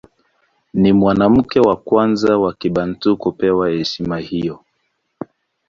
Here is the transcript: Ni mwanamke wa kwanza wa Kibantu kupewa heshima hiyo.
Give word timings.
Ni 0.81 0.93
mwanamke 0.93 1.59
wa 1.59 1.75
kwanza 1.75 2.37
wa 2.37 2.53
Kibantu 2.53 3.17
kupewa 3.17 3.69
heshima 3.69 4.19
hiyo. 4.19 4.59